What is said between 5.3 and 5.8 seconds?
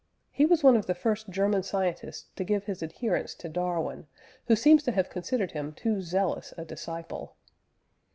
him